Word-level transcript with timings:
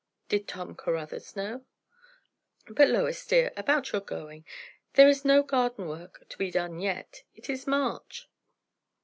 Did 0.29 0.47
Tom 0.47 0.73
Caruthers 0.73 1.35
know? 1.35 1.63
"But, 2.67 2.87
Lois, 2.89 3.23
my 3.27 3.29
dear, 3.29 3.51
about 3.55 3.91
your 3.91 4.01
going 4.01 4.45
There 4.93 5.07
is 5.07 5.23
no 5.23 5.43
garden 5.43 5.87
work 5.87 6.27
to 6.29 6.37
be 6.39 6.49
done 6.49 6.79
yet. 6.79 7.21
It 7.35 7.51
is 7.51 7.67
March." 7.67 8.27